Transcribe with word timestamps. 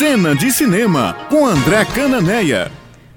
Cena 0.00 0.34
de 0.34 0.50
Cinema, 0.50 1.14
com 1.28 1.44
André 1.44 1.84
Cananeia. 1.84 2.72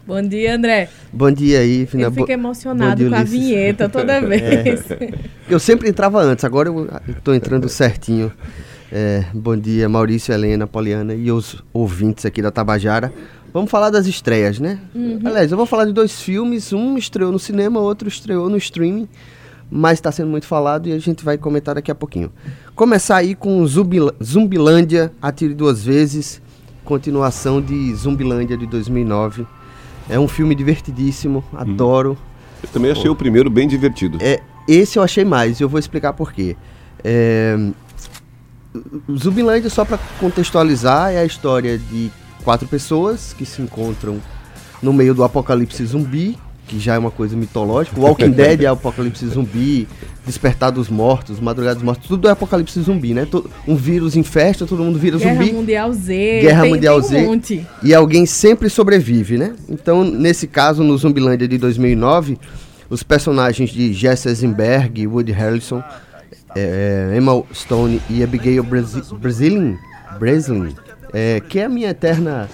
Bom 0.06 0.22
dia, 0.22 0.54
André. 0.54 0.90
Bom 1.14 1.32
dia 1.32 1.60
aí, 1.60 1.86
Fina. 1.86 2.08
Ele 2.08 2.12
fica 2.16 2.34
emocionado 2.34 2.98
dia, 2.98 3.10
com 3.10 3.16
a 3.16 3.24
vinheta 3.24 3.88
toda 3.88 4.12
é. 4.20 4.20
vez. 4.20 4.92
É. 4.92 5.14
Eu 5.48 5.62
sempre 5.62 5.88
entrava 5.88 6.22
antes, 6.22 6.44
agora 6.44 6.68
eu 6.68 6.90
estou 7.08 7.34
entrando 7.34 7.70
certinho. 7.70 8.34
É, 8.92 9.24
bom 9.34 9.56
dia, 9.56 9.88
Maurício, 9.88 10.34
Helena, 10.34 10.68
Poliana 10.68 11.14
e 11.14 11.32
os 11.32 11.64
ouvintes 11.72 12.26
aqui 12.26 12.42
da 12.42 12.52
Tabajara. 12.52 13.14
Vamos 13.54 13.72
falar 13.72 13.90
das 13.90 14.06
estreias, 14.06 14.60
né? 14.60 14.78
Uhum. 14.94 15.22
Aliás, 15.24 15.52
eu 15.52 15.58
vou 15.58 15.66
falar 15.66 15.86
de 15.86 15.94
dois 15.94 16.22
filmes. 16.22 16.74
Um 16.74 16.98
estreou 16.98 17.32
no 17.32 17.40
cinema, 17.40 17.80
outro 17.80 18.10
estreou 18.10 18.50
no 18.50 18.58
streaming. 18.58 19.08
Mas 19.72 20.00
está 20.00 20.12
sendo 20.12 20.30
muito 20.30 20.46
falado 20.46 20.90
e 20.90 20.92
a 20.92 21.00
gente 21.00 21.24
vai 21.24 21.38
comentar 21.38 21.76
daqui 21.76 21.90
a 21.90 21.96
pouquinho. 21.96 22.30
Começar 22.76 23.16
aí 23.16 23.36
com 23.36 23.66
Zumbil 23.66 24.12
Zumbilândia, 24.22 25.14
Atire 25.22 25.54
Duas 25.54 25.82
Vezes. 25.82 26.43
Continuação 26.84 27.62
de 27.62 27.94
Zumbilândia 27.96 28.58
de 28.58 28.66
2009. 28.66 29.46
É 30.10 30.20
um 30.20 30.28
filme 30.28 30.54
divertidíssimo, 30.54 31.44
uhum. 31.52 31.60
adoro. 31.60 32.18
Eu 32.62 32.70
também 32.70 32.92
achei 32.92 33.10
o 33.10 33.16
primeiro 33.16 33.50
bem 33.50 33.68
divertido. 33.68 34.18
É, 34.22 34.42
esse 34.68 34.98
eu 34.98 35.04
achei 35.04 35.26
mais, 35.26 35.60
e 35.60 35.64
eu 35.64 35.70
vou 35.70 35.80
explicar 35.80 36.14
por 36.14 36.34
quê. 36.34 36.56
É, 37.04 37.58
Zumbilândia, 39.18 39.70
só 39.70 39.86
para 39.86 39.98
contextualizar, 40.20 41.12
é 41.12 41.20
a 41.20 41.26
história 41.26 41.78
de 41.78 42.12
quatro 42.44 42.68
pessoas 42.68 43.34
que 43.34 43.46
se 43.46 43.62
encontram 43.62 44.20
no 44.82 44.92
meio 44.92 45.14
do 45.14 45.24
apocalipse 45.24 45.86
zumbi, 45.86 46.38
que 46.68 46.80
já 46.80 46.96
é 46.96 46.98
uma 46.98 47.12
coisa 47.12 47.36
mitológica. 47.36 48.00
Walking 48.00 48.32
Dead 48.32 48.62
é 48.62 48.68
apocalipse 48.68 49.28
zumbi, 49.28 49.88
Despertar 50.26 50.72
dos 50.72 50.90
Mortos, 50.90 51.40
Madrugada 51.40 51.76
dos 51.76 51.84
Mortos, 51.84 52.08
tudo 52.08 52.28
é 52.28 52.32
apocalipse 52.32 52.80
zumbi, 52.82 53.14
né? 53.14 53.28
Um 53.68 53.76
vírus 53.76 54.16
infesta, 54.16 54.66
todo 54.66 54.84
mundo 54.84 54.98
vira 54.98 55.18
Guerra 55.18 55.34
zumbi. 55.34 55.46
Guerra 55.46 55.58
Mundial 55.58 55.94
Z. 55.94 56.40
Guerra 56.42 56.62
tem, 56.62 56.72
Mundial 56.72 57.02
tem 57.02 57.06
um 57.06 57.10
Z. 57.10 57.28
Monte. 57.28 57.68
E 57.84 57.94
alguém 57.94 58.26
sempre 58.26 58.70
sobrevive, 58.70 59.38
né? 59.38 59.54
Então, 59.68 60.04
nesse 60.04 60.48
caso, 60.48 60.84
no 60.84 60.98
Zumbilândia 60.98 61.48
de 61.48 61.58
2009, 61.58 62.38
os 62.90 63.04
personagens 63.04 63.70
de 63.70 63.92
Jesse 63.92 64.30
Eisenberg, 64.30 65.06
Woody 65.08 65.32
Harrelson, 65.32 65.84
é, 66.56 67.14
Emma 67.18 67.44
Stone 67.54 68.02
e 68.10 68.24
Abigail 68.24 68.64
Breslin, 68.64 69.78
Breslin 70.20 70.76
é, 71.14 71.40
que 71.40 71.60
é 71.60 71.66
a 71.66 71.70
minha 71.70 71.90
eterna 71.90 72.50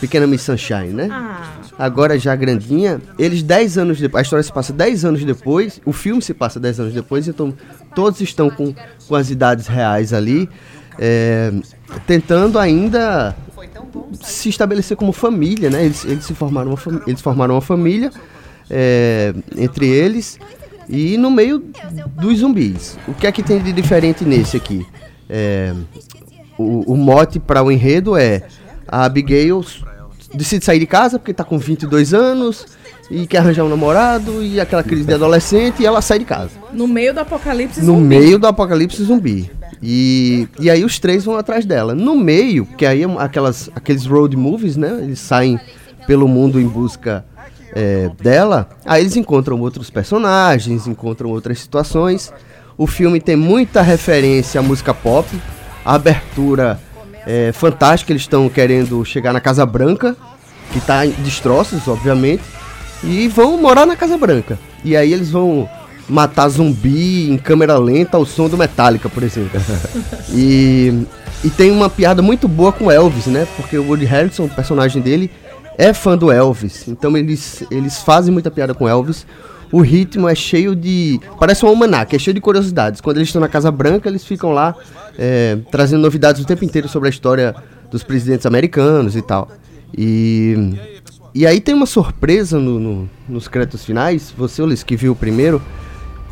pequena 0.00 0.26
Miss 0.26 0.42
Sunshine, 0.42 0.88
né? 0.88 1.08
Ah. 1.10 1.50
Agora 1.78 2.18
já 2.18 2.34
grandinha, 2.34 3.00
eles 3.18 3.42
10 3.42 3.78
anos 3.78 4.00
depois, 4.00 4.20
a 4.20 4.22
história 4.22 4.42
se 4.42 4.52
passa 4.52 4.72
10 4.72 5.04
anos 5.04 5.24
depois, 5.24 5.80
o 5.84 5.92
filme 5.92 6.20
se 6.20 6.34
passa 6.34 6.58
10 6.58 6.80
anos 6.80 6.94
depois, 6.94 7.28
então 7.28 7.54
todos 7.94 8.20
estão 8.20 8.50
com, 8.50 8.74
com 9.06 9.14
as 9.14 9.30
idades 9.30 9.66
reais 9.66 10.12
ali, 10.12 10.48
é, 10.98 11.52
tentando 12.06 12.58
ainda 12.58 13.34
se 14.20 14.48
estabelecer 14.48 14.96
como 14.96 15.12
família, 15.12 15.70
né? 15.70 15.84
Eles, 15.84 16.04
eles 16.04 16.24
se 16.24 16.34
formaram 16.34 16.70
uma, 16.70 17.02
eles 17.06 17.20
formaram 17.20 17.54
uma 17.54 17.60
família 17.60 18.10
é, 18.70 19.34
entre 19.56 19.86
eles 19.86 20.38
e 20.88 21.16
no 21.16 21.30
meio 21.30 21.62
dos 22.20 22.38
zumbis. 22.38 22.98
O 23.06 23.14
que 23.14 23.26
é 23.26 23.32
que 23.32 23.42
tem 23.42 23.62
de 23.62 23.72
diferente 23.72 24.24
nesse 24.24 24.56
aqui? 24.56 24.86
É, 25.28 25.74
o, 26.56 26.92
o 26.92 26.96
mote 26.96 27.38
para 27.38 27.62
o 27.62 27.70
enredo 27.70 28.16
é 28.16 28.42
a 28.88 29.04
Abigail 29.04 29.64
decide 30.34 30.64
sair 30.64 30.78
de 30.78 30.86
casa 30.86 31.18
porque 31.18 31.30
está 31.30 31.44
com 31.44 31.58
22 31.58 32.12
anos 32.12 32.66
e 33.10 33.26
quer 33.26 33.38
arranjar 33.38 33.64
um 33.64 33.68
namorado 33.68 34.42
e 34.42 34.60
aquela 34.60 34.82
crise 34.82 35.04
de 35.04 35.14
adolescente 35.14 35.82
e 35.82 35.86
ela 35.86 36.02
sai 36.02 36.18
de 36.18 36.24
casa. 36.24 36.50
No 36.72 36.86
meio 36.86 37.14
do 37.14 37.20
apocalipse 37.20 37.80
zumbi. 37.80 38.00
No 38.00 38.06
meio 38.06 38.38
do 38.38 38.46
apocalipse 38.46 39.02
zumbi. 39.02 39.50
E, 39.82 40.48
e 40.58 40.68
aí 40.68 40.84
os 40.84 40.98
três 40.98 41.24
vão 41.24 41.36
atrás 41.36 41.64
dela. 41.64 41.94
No 41.94 42.16
meio, 42.16 42.66
que 42.66 42.84
aí 42.84 43.02
é 43.02 43.06
aquelas, 43.18 43.70
aqueles 43.74 44.04
road 44.04 44.36
movies, 44.36 44.76
né? 44.76 44.98
Eles 45.02 45.20
saem 45.20 45.58
pelo 46.06 46.28
mundo 46.28 46.60
em 46.60 46.66
busca 46.66 47.24
é, 47.74 48.10
dela. 48.20 48.68
Aí 48.84 49.02
eles 49.02 49.16
encontram 49.16 49.60
outros 49.60 49.88
personagens, 49.88 50.86
encontram 50.86 51.30
outras 51.30 51.60
situações. 51.60 52.32
O 52.76 52.86
filme 52.86 53.20
tem 53.20 53.36
muita 53.36 53.80
referência 53.82 54.60
à 54.60 54.62
música 54.62 54.92
pop 54.92 55.28
a 55.84 55.94
abertura 55.94 56.78
é 57.30 57.52
fantástica, 57.52 58.10
eles 58.10 58.22
estão 58.22 58.48
querendo 58.48 59.04
chegar 59.04 59.34
na 59.34 59.40
Casa 59.40 59.66
Branca, 59.66 60.16
que 60.72 60.78
está 60.78 61.04
em 61.04 61.10
destroços, 61.10 61.86
obviamente, 61.86 62.42
e 63.04 63.28
vão 63.28 63.58
morar 63.60 63.84
na 63.84 63.94
Casa 63.94 64.16
Branca. 64.16 64.58
E 64.82 64.96
aí 64.96 65.12
eles 65.12 65.30
vão 65.30 65.68
matar 66.08 66.48
zumbi 66.48 67.30
em 67.30 67.36
câmera 67.36 67.76
lenta 67.76 68.16
ao 68.16 68.24
som 68.24 68.48
do 68.48 68.56
Metallica, 68.56 69.10
por 69.10 69.22
exemplo. 69.22 69.60
e, 70.32 71.04
e 71.44 71.50
tem 71.50 71.70
uma 71.70 71.90
piada 71.90 72.22
muito 72.22 72.48
boa 72.48 72.72
com 72.72 72.90
Elvis, 72.90 73.26
né? 73.26 73.46
Porque 73.56 73.76
o 73.76 73.86
Woody 73.86 74.06
Harrelson, 74.06 74.44
o 74.44 74.48
personagem 74.48 75.02
dele, 75.02 75.30
é 75.76 75.92
fã 75.92 76.16
do 76.16 76.32
Elvis. 76.32 76.88
Então 76.88 77.14
eles, 77.14 77.62
eles 77.70 77.98
fazem 77.98 78.32
muita 78.32 78.50
piada 78.50 78.72
com 78.72 78.88
Elvis. 78.88 79.26
O 79.70 79.80
ritmo 79.80 80.28
é 80.28 80.34
cheio 80.34 80.74
de. 80.74 81.20
Parece 81.38 81.64
um 81.64 81.68
almanac, 81.68 82.14
é 82.14 82.18
cheio 82.18 82.34
de 82.34 82.40
curiosidades. 82.40 83.00
Quando 83.00 83.18
eles 83.18 83.28
estão 83.28 83.40
na 83.40 83.48
Casa 83.48 83.70
Branca, 83.70 84.08
eles 84.08 84.24
ficam 84.24 84.52
lá 84.52 84.74
é, 85.18 85.58
trazendo 85.70 86.00
novidades 86.00 86.42
o 86.42 86.46
tempo 86.46 86.64
inteiro 86.64 86.88
sobre 86.88 87.08
a 87.08 87.10
história 87.10 87.54
dos 87.90 88.02
presidentes 88.02 88.46
americanos 88.46 89.16
e 89.16 89.22
tal. 89.22 89.48
E, 89.96 90.74
e 91.34 91.46
aí 91.46 91.60
tem 91.60 91.74
uma 91.74 91.86
surpresa 91.86 92.58
no, 92.58 92.78
no, 92.78 93.10
nos 93.28 93.48
créditos 93.48 93.84
finais. 93.84 94.32
Você, 94.36 94.62
Ulisses, 94.62 94.82
que 94.82 94.96
viu 94.96 95.12
o 95.12 95.16
primeiro, 95.16 95.60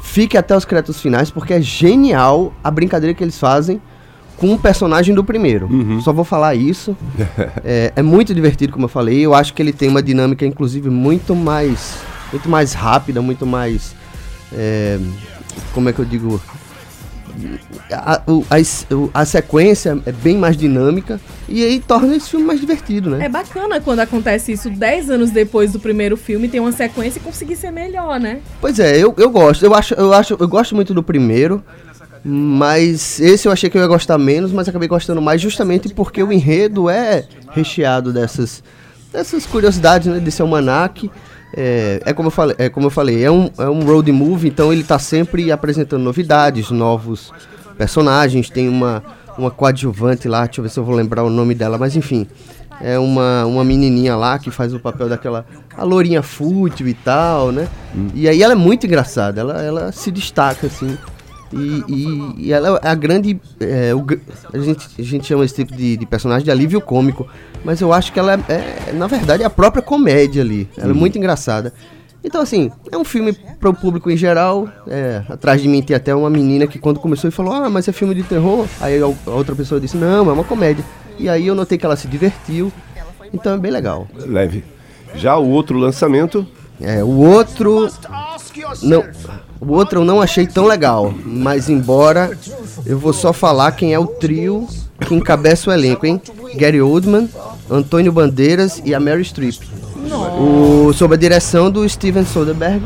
fique 0.03 0.37
até 0.37 0.57
os 0.57 0.65
créditos 0.65 1.01
finais, 1.01 1.31
porque 1.31 1.55
é 1.55 1.61
genial 1.61 2.53
a 2.63 2.71
brincadeira 2.71 3.15
que 3.15 3.25
eles 3.25 3.39
fazem 3.39 3.81
com 4.37 4.53
o 4.53 4.59
personagem 4.59 5.15
do 5.15 5.25
primeiro. 5.25 5.67
Uhum. 5.67 6.01
Só 6.01 6.13
vou 6.13 6.25
falar 6.25 6.55
isso. 6.55 6.97
é, 7.65 7.93
é, 7.97 8.03
muito 8.03 8.35
divertido, 8.35 8.73
como 8.73 8.85
eu 8.85 8.89
falei. 8.89 9.21
Eu 9.21 9.35
acho 9.35 9.55
que 9.55 9.63
ele 9.63 9.73
tem 9.73 9.89
uma 9.89 10.03
dinâmica, 10.03 10.45
inclusive, 10.45 10.91
muito 10.91 11.35
mais, 11.35 11.99
muito 12.33 12.49
mais 12.49 12.73
rápida, 12.73 13.21
muito 13.23 13.47
mais. 13.47 13.95
É, 14.53 14.99
como 15.73 15.89
é 15.89 15.93
que 15.93 15.99
eu 15.99 16.05
digo? 16.05 16.41
a, 17.93 18.23
a, 18.23 19.21
a, 19.21 19.25
sequência 19.25 19.99
é 20.07 20.13
bem 20.13 20.37
mais 20.37 20.57
dinâmica 20.57 21.21
e 21.49 21.63
aí 21.63 21.81
torna 21.81 22.17
esse 22.17 22.31
filme 22.31 22.47
mais 22.47 22.61
divertido, 22.61 23.11
né? 23.11 23.27
É 23.27 23.29
bacana 23.29 23.81
quando 23.81 24.01
acontece 24.01 24.53
isso 24.53 24.71
10 24.71 25.11
anos 25.11 25.31
depois 25.31 25.73
do 25.73 25.79
primeiro 25.79 26.17
filme, 26.17 26.49
tem 26.49 26.61
uma 26.61 26.73
sequência 26.73 27.19
e 27.19 27.23
conseguir 27.23 27.57
ser 27.57 27.71
melhor, 27.71 28.19
né? 28.19 28.41
Pois 28.61 28.79
é, 28.79 28.97
eu, 28.97 29.15
eu 29.17 29.31
gosto. 29.31 29.65
Eu 29.65 29.75
acho, 29.75 29.95
eu 29.95 30.13
acho, 30.13 30.37
eu 30.39 30.49
gosto 30.49 30.75
muito 30.75 30.95
do 30.95 31.03
primeiro. 31.03 31.63
Mas 32.29 33.21
esse 33.21 33.47
eu 33.47 33.53
achei 33.53 33.71
que 33.71 33.79
eu 33.79 33.83
ia 33.83 33.87
gostar 33.87 34.19
menos, 34.19 34.51
mas 34.51 34.69
acabei 34.69 34.89
gostando 34.89 35.23
mais 35.23 35.41
justamente 35.41 35.95
porque 35.95 36.21
o 36.21 36.33
enredo 36.33 36.91
é 36.91 37.25
recheado 37.53 38.13
dessas, 38.13 38.65
dessas 39.13 39.47
curiosidades, 39.47 40.09
né? 40.09 40.19
Desse 40.19 40.43
almanac. 40.43 41.09
É, 41.55 42.03
é, 42.05 42.13
como 42.13 42.29
eu 42.29 42.31
falei, 42.31 42.57
é 42.59 42.69
como 42.69 42.87
eu 42.87 42.91
falei, 42.91 43.25
é 43.25 43.31
um, 43.31 43.51
é 43.59 43.69
um 43.69 43.85
road 43.85 44.11
movie, 44.13 44.49
então 44.49 44.73
ele 44.73 44.83
está 44.83 44.99
sempre 44.99 45.51
apresentando 45.51 46.03
novidades, 46.03 46.71
novos 46.71 47.33
personagens. 47.77 48.51
Tem 48.51 48.69
uma, 48.69 49.03
uma 49.39 49.51
coadjuvante 49.51 50.29
lá, 50.29 50.45
deixa 50.45 50.61
eu 50.61 50.63
ver 50.63 50.71
se 50.71 50.79
eu 50.79 50.85
vou 50.85 50.95
lembrar 50.95 51.23
o 51.23 51.31
nome 51.31 51.55
dela, 51.55 51.79
mas 51.79 51.97
enfim. 51.97 52.27
É 52.79 52.99
uma, 52.99 53.47
uma 53.47 53.65
menininha 53.65 54.17
lá 54.17 54.39
que 54.39 54.51
faz 54.51 54.75
o 54.75 54.79
papel 54.79 55.09
daquela 55.09 55.47
a 55.75 55.83
lourinha 55.83 56.23
fútil 56.23 56.87
e 56.87 56.93
tal, 56.93 57.51
né? 57.51 57.69
Hum. 57.95 58.09
E 58.15 58.29
aí 58.29 58.43
ela 58.43 58.53
é 58.53 58.57
muito 58.57 58.87
engraçada, 58.87 59.41
ela, 59.41 59.63
ela 59.63 59.93
se 59.93 60.11
destaca 60.11 60.67
assim. 60.67 60.97
E, 61.53 61.85
e, 61.89 62.47
e, 62.47 62.53
ela 62.53 62.81
é 62.83 62.89
a 62.89 62.95
grande. 62.95 63.41
É, 63.61 63.95
o, 63.95 64.05
a, 64.53 64.59
gente, 64.59 64.89
a 64.99 65.03
gente 65.03 65.27
chama 65.27 65.45
esse 65.45 65.55
tipo 65.55 65.75
de, 65.77 65.97
de, 65.97 66.07
personagem 66.07 66.45
de 66.45 66.51
alívio 66.51 66.81
cômico. 66.81 67.27
Mas 67.65 67.81
eu 67.81 67.93
acho 67.93 68.13
que 68.13 68.19
ela 68.19 68.35
é, 68.35 68.89
é 68.89 68.93
na 68.93 69.07
verdade, 69.07 69.43
é 69.43 69.47
a 69.47 69.51
própria 69.51 69.83
comédia 69.83 70.43
ali. 70.43 70.69
Ela 70.77 70.89
é 70.89 70.93
uhum. 70.93 70.99
muito 70.99 71.19
engraçada. 71.19 71.73
Então, 72.23 72.41
assim, 72.41 72.73
é 72.91 72.97
um 72.97 73.05
filme 73.05 73.33
para 73.33 73.71
o 73.71 73.75
público 73.75 74.11
em 74.11 74.17
geral. 74.17 74.69
É, 74.89 75.23
atrás 75.29 75.63
de 75.63 75.69
mim 75.69 75.81
tem 75.81 75.95
até 75.95 76.13
uma 76.15 76.29
menina 76.29 76.67
que, 76.67 76.79
quando 76.79 76.99
começou, 76.99 77.29
e 77.29 77.31
falou: 77.31 77.53
Ah, 77.53 77.71
mas 77.71 77.87
é 77.87 77.93
filme 77.93 78.15
de 78.15 78.25
terror. 78.25 78.67
Aí 78.81 79.01
a 79.01 79.07
outra 79.31 79.55
pessoa 79.55 79.81
disse: 79.81 79.97
Não, 79.97 80.29
é 80.29 80.33
uma 80.33 80.45
comédia. 80.45 80.85
E 81.19 81.29
aí 81.29 81.47
eu 81.47 81.55
notei 81.55 81.79
que 81.79 81.87
ela 81.87 81.97
se 81.97 82.09
divertiu. 82.09 82.73
Então 83.33 83.55
é 83.55 83.59
bem 83.59 83.71
legal. 83.71 84.09
Leve. 84.15 84.65
Já 85.15 85.37
o 85.37 85.49
outro 85.49 85.79
lançamento. 85.79 86.47
É, 86.81 87.03
o 87.03 87.17
outro. 87.17 87.89
Não. 88.83 89.05
O 89.61 89.73
outro 89.73 90.01
eu 90.01 90.05
não 90.05 90.21
achei 90.21 90.47
tão 90.47 90.67
legal, 90.67 91.15
mas 91.25 91.69
embora 91.69 92.37
eu 92.85 92.99
vou 92.99 93.13
só 93.13 93.33
falar 93.33 93.73
quem 93.73 93.95
é 93.95 93.99
o 93.99 94.07
trio 94.07 94.67
que 95.01 95.15
encabeça 95.15 95.71
o 95.71 95.73
elenco, 95.73 96.07
hein? 96.07 96.21
Gary 96.57 96.81
Oldman, 96.81 97.29
Antônio 97.71 98.13
Bandeiras 98.13 98.81
e 98.85 98.95
a 98.95 99.01
Mary 99.01 99.25
Streep. 99.25 99.59
O, 100.39 100.93
sob 100.93 101.15
a 101.15 101.19
direção 101.19 101.71
do 101.71 101.89
Steven 101.89 102.25
Soderbergh, 102.25 102.83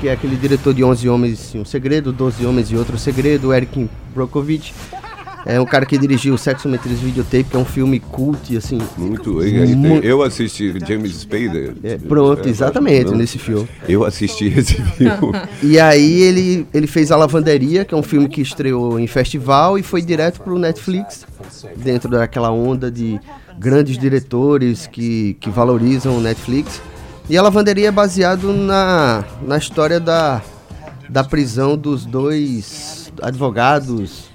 que 0.00 0.08
é 0.08 0.12
aquele 0.12 0.36
diretor 0.36 0.72
de 0.72 0.82
11 0.82 1.08
Homens 1.08 1.54
e 1.54 1.58
um 1.58 1.64
Segredo, 1.64 2.12
12 2.12 2.46
Homens 2.46 2.70
e 2.70 2.76
Outro 2.76 2.98
Segredo, 2.98 3.52
Eric 3.52 3.88
Brokovich, 4.14 4.72
é 5.46 5.60
um 5.60 5.64
cara 5.64 5.86
que 5.86 5.96
dirigiu 5.96 6.36
Sexometries 6.36 7.00
Videotape, 7.00 7.44
que 7.44 7.56
é 7.56 7.58
um 7.58 7.64
filme 7.64 7.98
cult, 7.98 8.56
assim. 8.56 8.78
Muito. 8.96 9.42
Eu, 9.42 10.02
eu 10.02 10.22
assisti 10.22 10.74
James 10.86 11.14
Spader. 11.14 11.74
É, 11.82 11.96
pronto, 11.96 12.48
exatamente, 12.48 13.12
nesse 13.12 13.38
filme. 13.38 13.68
Eu 13.88 14.04
assisti 14.04 14.46
esse 14.46 14.74
filme. 14.96 15.32
e 15.62 15.78
aí 15.78 16.22
ele, 16.22 16.66
ele 16.72 16.86
fez 16.86 17.10
A 17.10 17.16
Lavanderia, 17.16 17.84
que 17.84 17.94
é 17.94 17.96
um 17.96 18.02
filme 18.02 18.28
que 18.28 18.40
estreou 18.40 18.98
em 18.98 19.06
festival 19.06 19.78
e 19.78 19.82
foi 19.82 20.02
direto 20.02 20.40
pro 20.40 20.58
Netflix, 20.58 21.26
dentro 21.76 22.10
daquela 22.10 22.50
onda 22.50 22.90
de 22.90 23.18
grandes 23.58 23.98
diretores 23.98 24.86
que, 24.86 25.36
que 25.40 25.50
valorizam 25.50 26.16
o 26.16 26.20
Netflix. 26.20 26.80
E 27.28 27.36
a 27.38 27.42
lavanderia 27.42 27.88
é 27.88 27.92
baseado 27.92 28.52
na, 28.52 29.24
na 29.40 29.56
história 29.56 30.00
da, 30.00 30.42
da 31.08 31.22
prisão 31.22 31.76
dos 31.76 32.04
dois 32.04 33.12
advogados 33.22 34.29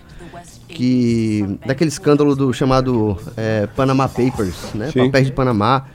que 0.76 1.58
daquele 1.66 1.88
escândalo 1.88 2.36
do 2.36 2.54
chamado 2.54 3.18
é, 3.38 3.68
Panama 3.76 4.08
Papers, 4.10 4.74
né? 4.76 4.92
Sim. 4.92 5.06
Papéis 5.06 5.28
de 5.28 5.32
Panamá, 5.34 5.86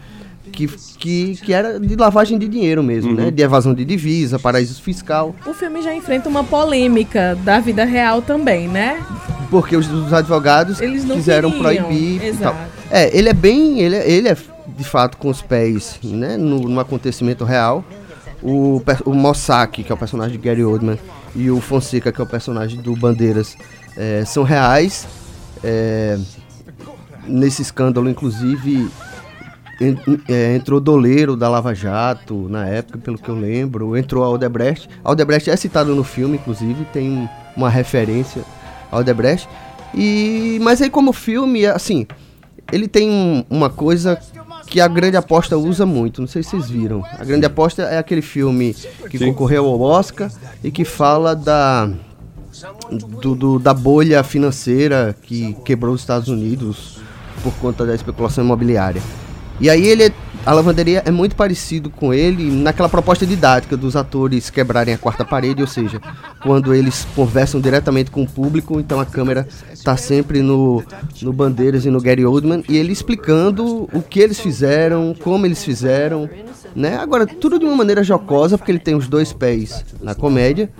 que, 0.50 0.66
que, 0.98 1.36
que 1.36 1.52
era 1.52 1.78
de 1.78 1.94
lavagem 1.94 2.38
de 2.38 2.48
dinheiro 2.48 2.82
mesmo, 2.82 3.10
Uhum. 3.10 3.16
né? 3.16 3.30
De 3.30 3.42
evasão 3.42 3.74
de 3.74 3.84
divisa, 3.84 4.38
paraíso 4.38 4.80
fiscal, 4.82 5.34
O 5.46 5.52
filme 5.52 5.82
já 5.82 5.94
enfrenta 5.94 6.28
uma 6.28 6.42
polêmica 6.42 7.38
da 7.44 7.60
vida 7.60 7.84
real 7.84 8.22
também, 8.22 8.66
né? 8.66 9.00
porque 9.50 9.74
os, 9.76 9.90
os 9.90 10.12
advogados 10.12 10.80
Eles 10.80 11.04
não 11.04 11.16
quiseram 11.16 11.50
queriam, 11.50 11.62
proibir 11.84 12.16
e 12.16 12.18
tal. 12.18 12.52
exato. 12.54 12.58
É, 12.90 13.16
ele 13.16 13.28
é 13.28 13.34
bem, 13.34 13.80
ele 13.80 13.96
é, 13.96 14.08
ele 14.10 14.28
é 14.28 14.36
de 14.78 14.84
fato 14.84 15.16
com 15.18 15.28
os 15.28 15.42
pés, 15.42 15.98
né? 16.02 16.36
No, 16.36 16.60
no 16.60 16.80
acontecimento 16.80 17.44
real. 17.44 17.84
O, 18.42 18.80
o 19.04 19.12
Mossack, 19.12 19.82
que 19.84 19.92
é 19.92 19.94
o 19.94 19.98
personagem 19.98 20.38
de 20.38 20.42
Gary 20.42 20.64
Oldman, 20.64 20.98
e 21.36 21.50
o 21.50 21.60
Fonseca, 21.60 22.10
que 22.10 22.20
é 22.20 22.24
o 22.24 22.26
personagem 22.26 22.80
do 22.80 22.96
Bandeiras, 22.96 23.54
é, 23.96 24.24
são 24.24 24.42
reais. 24.42 25.06
É, 25.62 26.18
nesse 27.26 27.62
escândalo, 27.62 28.08
inclusive, 28.08 28.90
é, 30.28 30.54
entrou 30.56 30.80
Doleiro 30.80 31.36
da 31.36 31.48
Lava 31.48 31.74
Jato 31.74 32.48
na 32.48 32.66
época, 32.66 32.98
pelo 32.98 33.18
que 33.18 33.28
eu 33.28 33.34
lembro. 33.34 33.96
Entrou 33.96 34.22
Aldebrecht. 34.24 34.88
Aldebrecht 35.04 35.50
é 35.50 35.56
citado 35.56 35.94
no 35.94 36.04
filme, 36.04 36.36
inclusive, 36.36 36.84
tem 36.92 37.10
um- 37.10 37.28
uma 37.56 37.68
referência 37.70 38.42
ao 38.90 38.98
Aldebrecht. 38.98 39.48
E, 39.94 40.58
mas 40.62 40.80
aí, 40.80 40.88
como 40.90 41.12
filme, 41.12 41.66
assim, 41.66 42.06
ele 42.72 42.86
tem 42.88 43.10
um- 43.10 43.44
uma 43.50 43.68
coisa 43.68 44.18
que 44.66 44.80
a 44.80 44.86
Grande 44.86 45.16
Aposta 45.16 45.56
usa 45.58 45.84
muito. 45.84 46.20
Não 46.20 46.28
sei 46.28 46.42
se 46.42 46.50
vocês 46.50 46.70
viram. 46.70 47.04
A 47.18 47.24
Grande 47.24 47.44
Aposta 47.46 47.82
é 47.82 47.98
aquele 47.98 48.22
filme 48.22 48.74
que 49.10 49.18
Sim. 49.18 49.26
concorreu 49.26 49.66
ao 49.66 49.80
Oscar 49.80 50.30
e 50.62 50.70
que 50.70 50.84
fala 50.84 51.34
da 51.34 51.90
do- 53.20 53.34
do- 53.34 53.58
da 53.58 53.72
bolha 53.74 54.22
financeira 54.22 55.14
que 55.22 55.54
quebrou 55.64 55.94
os 55.94 56.00
Estados 56.00 56.28
Unidos 56.28 56.98
por 57.42 57.52
conta 57.54 57.86
da 57.86 57.94
especulação 57.94 58.44
imobiliária. 58.44 59.02
E 59.60 59.68
aí 59.70 59.86
ele 59.86 60.04
é- 60.04 60.12
a 60.44 60.52
lavanderia 60.52 61.02
é 61.04 61.10
muito 61.10 61.36
parecido 61.36 61.90
com 61.90 62.14
ele 62.14 62.50
naquela 62.50 62.88
proposta 62.88 63.26
didática 63.26 63.76
dos 63.76 63.94
atores 63.94 64.50
quebrarem 64.50 64.94
a 64.94 64.98
quarta 64.98 65.24
parede, 65.24 65.60
ou 65.60 65.68
seja, 65.68 66.00
quando 66.42 66.74
eles 66.74 67.06
conversam 67.14 67.60
diretamente 67.60 68.10
com 68.10 68.22
o 68.22 68.28
público, 68.28 68.80
então 68.80 68.98
a 68.98 69.06
câmera 69.06 69.46
está 69.72 69.96
sempre 69.96 70.42
no, 70.42 70.82
no 71.22 71.32
Bandeiras 71.32 71.84
e 71.84 71.90
no 71.90 72.00
Gary 72.00 72.24
Oldman 72.24 72.64
e 72.68 72.76
ele 72.76 72.92
explicando 72.92 73.88
o 73.92 74.02
que 74.02 74.20
eles 74.20 74.40
fizeram, 74.40 75.14
como 75.22 75.46
eles 75.46 75.62
fizeram, 75.62 76.28
né? 76.74 76.96
Agora 76.96 77.26
tudo 77.26 77.58
de 77.58 77.64
uma 77.64 77.76
maneira 77.76 78.02
jocosa, 78.02 78.56
porque 78.56 78.72
ele 78.72 78.78
tem 78.78 78.94
os 78.94 79.08
dois 79.08 79.32
pés 79.32 79.84
na 80.00 80.14
comédia. 80.14 80.70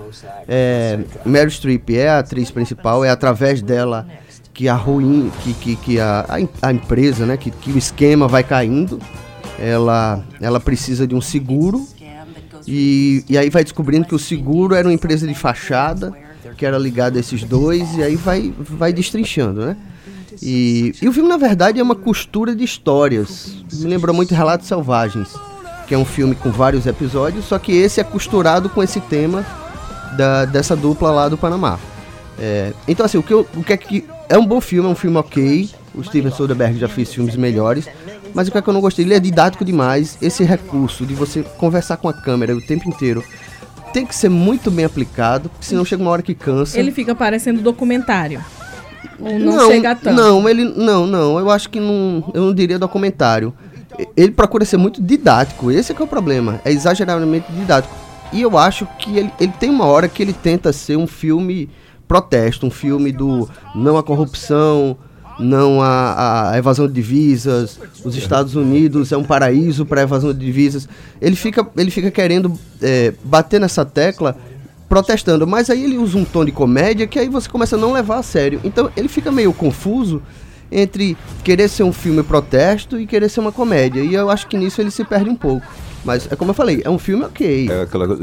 É, 0.48 1.00
Meryl 1.24 1.50
Streep 1.50 1.90
é 1.90 2.08
a 2.08 2.18
atriz 2.18 2.50
principal, 2.50 3.04
é 3.04 3.10
através 3.10 3.60
dela 3.60 4.06
que 4.52 4.68
a 4.68 4.74
ruim, 4.74 5.30
que, 5.42 5.54
que, 5.54 5.76
que 5.76 6.00
a, 6.00 6.26
a, 6.28 6.68
a 6.68 6.72
empresa, 6.72 7.24
né, 7.24 7.36
que, 7.36 7.50
que 7.50 7.70
o 7.70 7.78
esquema 7.78 8.28
vai 8.28 8.42
caindo. 8.42 9.00
Ela, 9.60 10.24
ela 10.40 10.58
precisa 10.58 11.06
de 11.06 11.14
um 11.14 11.20
seguro 11.20 11.86
e, 12.66 13.24
e 13.28 13.36
aí 13.36 13.50
vai 13.50 13.62
descobrindo 13.62 14.06
que 14.06 14.14
o 14.14 14.18
seguro 14.18 14.74
era 14.74 14.88
uma 14.88 14.94
empresa 14.94 15.26
de 15.26 15.34
fachada 15.34 16.12
que 16.56 16.64
era 16.66 16.78
ligada 16.78 17.18
a 17.18 17.20
esses 17.20 17.42
dois 17.44 17.94
e 17.96 18.02
aí 18.02 18.16
vai, 18.16 18.52
vai 18.58 18.92
destrinchando, 18.92 19.64
né? 19.66 19.76
E, 20.42 20.94
e 21.02 21.08
o 21.08 21.12
filme, 21.12 21.28
na 21.28 21.36
verdade, 21.36 21.78
é 21.78 21.82
uma 21.82 21.94
costura 21.94 22.54
de 22.56 22.64
histórias. 22.64 23.56
Me 23.74 23.86
lembrou 23.86 24.14
muito 24.14 24.34
Relatos 24.34 24.66
Selvagens, 24.66 25.28
que 25.86 25.94
é 25.94 25.98
um 25.98 26.04
filme 26.04 26.34
com 26.34 26.50
vários 26.50 26.86
episódios, 26.86 27.44
só 27.44 27.58
que 27.58 27.72
esse 27.72 28.00
é 28.00 28.04
costurado 28.04 28.70
com 28.70 28.82
esse 28.82 29.00
tema 29.00 29.44
da, 30.16 30.46
dessa 30.46 30.74
dupla 30.74 31.10
lá 31.10 31.28
do 31.28 31.36
Panamá. 31.36 31.78
É, 32.38 32.72
então, 32.88 33.04
assim, 33.04 33.18
o 33.18 33.22
que, 33.22 33.32
eu- 33.34 33.46
o 33.54 33.62
que 33.62 33.72
é 33.72 33.76
que. 33.76 34.04
É 34.28 34.38
um 34.38 34.46
bom 34.46 34.60
filme, 34.62 34.88
é 34.88 34.92
um 34.92 34.94
filme 34.94 35.16
ok. 35.18 35.68
O 35.94 36.02
Steven 36.02 36.30
Soderbergh 36.32 36.78
já 36.78 36.88
fez 36.88 37.12
filmes 37.12 37.36
melhores. 37.36 37.86
Mas 38.34 38.48
o 38.48 38.52
que 38.52 38.58
é 38.58 38.62
que 38.62 38.68
eu 38.68 38.74
não 38.74 38.80
gostei? 38.80 39.04
Ele 39.04 39.14
é 39.14 39.20
didático 39.20 39.64
demais. 39.64 40.16
Esse 40.20 40.44
recurso 40.44 41.04
de 41.04 41.14
você 41.14 41.42
conversar 41.58 41.96
com 41.96 42.08
a 42.08 42.12
câmera 42.12 42.56
o 42.56 42.60
tempo 42.60 42.88
inteiro 42.88 43.24
tem 43.92 44.06
que 44.06 44.14
ser 44.14 44.28
muito 44.28 44.70
bem 44.70 44.84
aplicado, 44.84 45.48
porque 45.48 45.66
senão 45.66 45.84
chega 45.84 46.02
uma 46.02 46.10
hora 46.10 46.22
que 46.22 46.34
cansa. 46.34 46.78
Ele 46.78 46.92
fica 46.92 47.14
parecendo 47.14 47.60
documentário. 47.60 48.42
Ou 49.18 49.38
não, 49.38 49.70
chega 49.70 49.94
tanto. 49.94 50.16
Não, 50.16 50.48
ele 50.48 50.64
não, 50.64 51.06
não. 51.06 51.38
Eu 51.38 51.50
acho 51.50 51.68
que 51.68 51.80
não, 51.80 52.30
eu 52.32 52.42
não 52.42 52.54
diria 52.54 52.78
documentário. 52.78 53.52
Ele 54.16 54.30
procura 54.30 54.64
ser 54.64 54.76
muito 54.76 55.02
didático. 55.02 55.70
Esse 55.70 55.92
é 55.92 55.94
que 55.94 56.00
é 56.00 56.04
o 56.04 56.08
problema. 56.08 56.60
É 56.64 56.70
exageradamente 56.70 57.50
didático. 57.52 57.94
E 58.32 58.40
eu 58.40 58.56
acho 58.56 58.86
que 58.98 59.18
ele, 59.18 59.32
ele 59.40 59.52
tem 59.58 59.68
uma 59.68 59.86
hora 59.86 60.08
que 60.08 60.22
ele 60.22 60.32
tenta 60.32 60.72
ser 60.72 60.96
um 60.96 61.06
filme 61.06 61.68
protesto, 62.06 62.66
um 62.66 62.70
filme 62.70 63.12
do 63.12 63.48
não 63.74 63.96
à 63.96 64.02
corrupção, 64.02 64.96
não 65.40 65.82
à, 65.82 66.50
à 66.50 66.58
evasão 66.58 66.86
de 66.86 66.92
divisas. 66.92 67.78
Os 68.04 68.16
Estados 68.16 68.54
Unidos 68.54 69.10
é 69.12 69.16
um 69.16 69.24
paraíso 69.24 69.84
para 69.86 70.02
evasão 70.02 70.32
de 70.32 70.38
divisas. 70.38 70.88
Ele 71.20 71.36
fica, 71.36 71.66
ele 71.76 71.90
fica 71.90 72.10
querendo 72.10 72.52
é, 72.80 73.12
bater 73.24 73.60
nessa 73.60 73.84
tecla 73.84 74.36
protestando, 74.88 75.46
mas 75.46 75.70
aí 75.70 75.84
ele 75.84 75.96
usa 75.96 76.18
um 76.18 76.24
tom 76.24 76.44
de 76.44 76.50
comédia 76.50 77.06
que 77.06 77.18
aí 77.18 77.28
você 77.28 77.48
começa 77.48 77.76
a 77.76 77.78
não 77.78 77.92
levar 77.92 78.18
a 78.18 78.22
sério. 78.22 78.60
Então 78.64 78.90
ele 78.96 79.08
fica 79.08 79.30
meio 79.30 79.52
confuso 79.52 80.20
entre 80.70 81.16
querer 81.42 81.68
ser 81.68 81.82
um 81.82 81.92
filme 81.92 82.22
protesto 82.22 82.98
e 82.98 83.06
querer 83.06 83.28
ser 83.28 83.40
uma 83.40 83.52
comédia. 83.52 84.00
E 84.00 84.14
eu 84.14 84.30
acho 84.30 84.46
que 84.46 84.56
nisso 84.56 84.80
ele 84.80 84.90
se 84.90 85.04
perde 85.04 85.30
um 85.30 85.36
pouco. 85.36 85.66
Mas 86.04 86.30
é 86.30 86.36
como 86.36 86.50
eu 86.50 86.54
falei, 86.54 86.80
é 86.84 86.90
um 86.90 86.98
filme 86.98 87.24
ok. 87.24 87.68
É 87.70 87.82
aquela, 87.82 88.18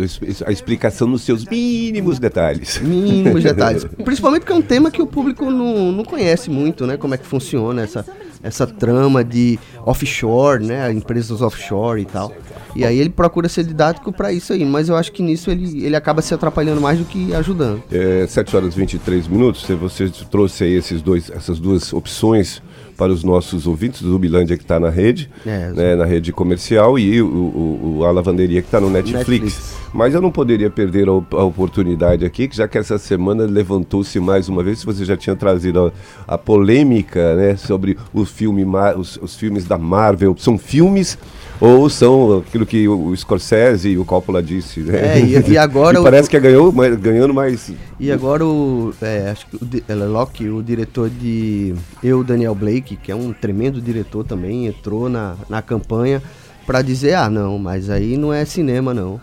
a 0.45 0.51
explicação 0.51 1.07
nos 1.07 1.21
seus 1.21 1.45
mínimos 1.45 2.19
detalhes. 2.19 2.79
Mínimos 2.79 3.43
detalhes. 3.43 3.85
Principalmente 4.03 4.41
porque 4.41 4.53
é 4.53 4.55
um 4.55 4.61
tema 4.61 4.89
que 4.89 5.01
o 5.01 5.07
público 5.07 5.49
não, 5.49 5.91
não 5.91 6.03
conhece 6.03 6.49
muito, 6.49 6.87
né? 6.87 6.97
Como 6.97 7.13
é 7.13 7.17
que 7.17 7.25
funciona 7.25 7.83
essa, 7.83 8.05
essa 8.41 8.65
trama 8.65 9.23
de 9.23 9.59
offshore, 9.85 10.65
né? 10.65 10.91
Empresas 10.91 11.41
offshore 11.41 12.01
e 12.01 12.05
tal. 12.05 12.33
E 12.75 12.83
aí 12.83 12.97
ele 12.99 13.09
procura 13.09 13.47
ser 13.47 13.63
didático 13.63 14.11
para 14.11 14.31
isso 14.31 14.53
aí. 14.53 14.65
Mas 14.65 14.89
eu 14.89 14.95
acho 14.95 15.11
que 15.11 15.21
nisso 15.21 15.51
ele, 15.51 15.85
ele 15.85 15.95
acaba 15.95 16.21
se 16.21 16.33
atrapalhando 16.33 16.81
mais 16.81 16.97
do 16.97 17.05
que 17.05 17.33
ajudando. 17.35 17.83
É, 17.91 18.25
7 18.27 18.55
horas 18.55 18.75
e 18.75 18.77
23 18.79 19.27
minutos. 19.27 19.65
Você 19.67 20.09
trouxe 20.31 20.63
aí 20.63 20.73
esses 20.73 21.01
dois, 21.01 21.29
essas 21.29 21.59
duas 21.59 21.93
opções 21.93 22.61
para 22.97 23.11
os 23.11 23.23
nossos 23.23 23.67
ouvintes 23.67 24.01
do 24.01 24.09
Zubilândia 24.09 24.57
que 24.57 24.63
está 24.63 24.79
na 24.79 24.89
rede, 24.89 25.29
É, 25.45 25.71
né, 25.71 25.95
na 25.95 26.05
rede 26.05 26.31
comercial, 26.31 26.97
e 26.97 27.21
o, 27.21 27.27
o- 27.27 27.97
o- 27.99 28.05
a 28.05 28.11
lavanderia 28.11 28.61
que 28.61 28.67
está 28.67 28.79
no 28.81 28.89
Netflix. 28.89 29.27
Netflix. 29.29 29.77
Mas 29.93 30.13
eu 30.13 30.21
não 30.21 30.31
poderia 30.31 30.69
perder 30.69 31.07
a, 31.07 31.11
a 31.11 31.43
oportunidade 31.43 32.25
aqui, 32.25 32.47
que 32.47 32.55
já 32.57 32.67
que 32.67 32.77
essa 32.77 32.97
semana 32.97 33.45
levantou-se 33.45 34.19
mais 34.19 34.49
uma 34.49 34.63
vez, 34.63 34.79
se 34.79 34.85
você 34.85 35.05
já 35.05 35.15
tinha 35.15 35.35
trazido 35.35 35.91
a, 36.27 36.33
a 36.33 36.37
polêmica 36.37 37.35
né, 37.35 37.55
sobre 37.55 37.97
o 38.13 38.25
filme, 38.25 38.65
os, 38.97 39.17
os 39.21 39.35
filmes 39.35 39.65
da 39.65 39.77
Marvel. 39.77 40.35
São 40.37 40.57
filmes 40.57 41.17
ou 41.59 41.89
são 41.89 42.37
aquilo 42.39 42.65
que 42.65 42.87
o, 42.87 43.07
o 43.07 43.17
Scorsese 43.17 43.89
e 43.89 43.97
o 43.97 44.05
Coppola 44.05 44.43
disse? 44.43 44.81
Né? 44.81 45.17
É, 45.17 45.19
e- 45.19 45.51
e 45.53 45.57
agora 45.57 45.97
E 45.97 45.99
o- 45.99 46.03
parece 46.03 46.29
que 46.29 46.39
ganhou, 46.39 46.71
mas- 46.71 46.95
ganhando 46.99 47.33
mais 47.33 47.71
E 47.99 48.11
agora 48.11 48.45
o. 48.45 48.93
É, 49.01 49.29
acho 49.31 49.47
que 49.47 49.55
o 49.55 49.67
é, 49.87 49.95
Locke, 49.95 50.47
o 50.49 50.61
diretor 50.61 51.09
de 51.09 51.73
Eu, 52.03 52.23
Daniel 52.23 52.53
Blake, 52.67 52.97
que 52.97 53.11
é 53.11 53.15
um 53.15 53.31
tremendo 53.31 53.81
diretor 53.81 54.25
também, 54.25 54.67
entrou 54.67 55.07
na, 55.07 55.35
na 55.49 55.61
campanha 55.61 56.21
para 56.65 56.81
dizer, 56.81 57.13
ah 57.13 57.29
não, 57.29 57.57
mas 57.57 57.89
aí 57.89 58.17
não 58.17 58.33
é 58.33 58.43
cinema 58.43 58.93
não. 58.93 59.21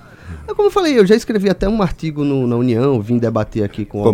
É 0.49 0.55
como 0.55 0.69
eu 0.69 0.73
falei, 0.73 0.99
eu 0.99 1.05
já 1.05 1.15
escrevi 1.15 1.51
até 1.51 1.69
um 1.69 1.83
artigo 1.83 2.25
no- 2.25 2.47
na 2.47 2.57
União, 2.57 2.99
vim 3.03 3.19
debater 3.19 3.63
aqui 3.63 3.85
com 3.85 3.99
o 3.99 4.05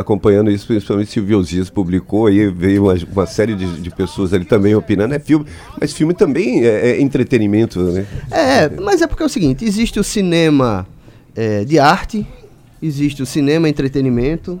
Acompanhando, 0.00 0.50
isso, 0.50 0.66
principalmente 0.66 1.08
Silvio 1.12 1.38
Osias 1.38 1.70
publicou, 1.70 2.26
aí 2.26 2.48
veio 2.48 2.84
uma, 2.86 2.94
uma 3.12 3.26
série 3.26 3.54
de, 3.54 3.80
de 3.80 3.90
pessoas 3.90 4.32
ali 4.34 4.44
também 4.44 4.74
opinando, 4.74 5.14
é 5.14 5.20
filme, 5.20 5.46
mas 5.80 5.92
filme 5.92 6.12
também 6.12 6.64
é, 6.64 6.90
é 6.90 7.00
entretenimento, 7.00 7.80
né? 7.80 8.04
É, 8.32 8.68
mas 8.68 9.00
é 9.00 9.06
porque 9.06 9.22
é 9.22 9.26
o 9.26 9.28
seguinte, 9.28 9.64
existe 9.64 10.00
o 10.00 10.04
cinema 10.04 10.84
é, 11.36 11.64
de 11.64 11.78
arte, 11.78 12.26
existe 12.82 13.22
o 13.22 13.26
cinema 13.26 13.68
entretenimento, 13.68 14.60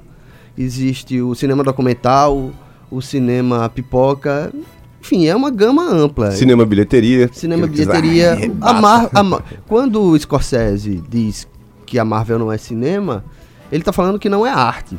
existe 0.56 1.20
o 1.20 1.34
cinema 1.34 1.64
documental, 1.64 2.52
o 2.90 3.00
cinema 3.00 3.68
pipoca, 3.68 4.52
enfim, 5.00 5.26
é 5.26 5.34
uma 5.34 5.50
gama 5.50 5.82
ampla. 5.88 6.30
Cinema 6.32 6.64
bilheteria. 6.66 7.30
Cinema, 7.32 7.66
diz, 7.68 7.86
bilheteria. 7.86 8.34
"Ai, 8.34 8.44
a 8.44 8.72
basta." 8.72 8.80
Mar, 8.80 9.10
a 9.14 9.22
Ma- 9.22 9.42
quando 9.66 10.00
o 10.02 10.18
Scorsese 10.18 11.02
diz 11.08 11.46
que 11.86 11.98
a 11.98 12.04
Marvel 12.04 12.38
não 12.38 12.52
é 12.52 12.58
cinema, 12.58 13.24
ele 13.72 13.82
tá 13.82 13.92
falando 13.92 14.18
que 14.18 14.28
não 14.28 14.46
é 14.46 14.50
arte. 14.50 14.96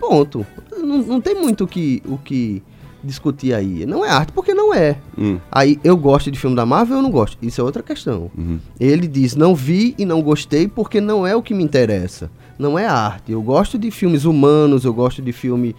Ponto. 0.00 0.44
Não, 0.78 0.98
não 0.98 1.20
tem 1.20 1.34
muito 1.34 1.64
o 1.64 1.66
que, 1.66 2.02
o 2.06 2.16
que 2.18 2.62
discutir 3.04 3.52
aí. 3.54 3.84
Não 3.86 4.04
é 4.04 4.10
arte, 4.10 4.32
porque 4.32 4.54
não 4.54 4.72
é. 4.74 4.96
Hum. 5.18 5.38
Aí 5.50 5.78
eu 5.84 5.96
gosto 5.96 6.30
de 6.30 6.38
filme 6.38 6.56
da 6.56 6.64
Marvel 6.66 6.96
ou 6.96 7.02
não 7.02 7.10
gosto? 7.10 7.36
Isso 7.42 7.60
é 7.60 7.64
outra 7.64 7.82
questão. 7.82 8.30
Uhum. 8.36 8.58
Ele 8.80 9.06
diz: 9.06 9.36
não 9.36 9.54
vi 9.54 9.94
e 9.98 10.04
não 10.04 10.22
gostei 10.22 10.66
porque 10.66 11.00
não 11.00 11.26
é 11.26 11.36
o 11.36 11.42
que 11.42 11.52
me 11.54 11.62
interessa. 11.62 12.30
Não 12.58 12.78
é 12.78 12.86
arte. 12.86 13.32
Eu 13.32 13.42
gosto 13.42 13.78
de 13.78 13.90
filmes 13.90 14.24
humanos, 14.24 14.84
eu 14.84 14.92
gosto 14.94 15.20
de 15.22 15.32
filme 15.32 15.74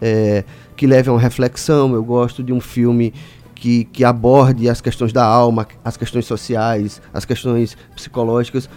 é, 0.00 0.44
que 0.76 0.86
leve 0.86 1.08
a 1.08 1.12
uma 1.12 1.20
reflexão, 1.20 1.94
eu 1.94 2.04
gosto 2.04 2.42
de 2.42 2.52
um 2.52 2.60
filme 2.60 3.12
que, 3.54 3.84
que 3.86 4.04
aborde 4.04 4.68
as 4.68 4.80
questões 4.80 5.12
da 5.12 5.24
alma, 5.24 5.66
as 5.84 5.96
questões 5.96 6.26
sociais, 6.26 7.00
as 7.12 7.24
questões 7.24 7.76
psicológicas. 7.94 8.68